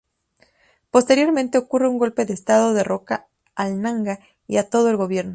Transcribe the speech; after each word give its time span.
Posteriormente 0.89 1.59
ocurre 1.59 1.87
un 1.87 1.99
golpe 1.99 2.25
de 2.25 2.33
estado 2.33 2.73
derroca 2.73 3.27
al 3.53 3.79
Nanga, 3.83 4.19
y 4.47 4.57
a 4.57 4.67
todo 4.67 4.89
el 4.89 4.97
gobierno. 4.97 5.29